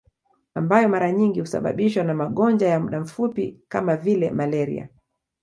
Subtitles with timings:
[0.55, 4.89] Ambayo mara nyingi husababishwa na magonjwa ya muda mfupi kama vile malaria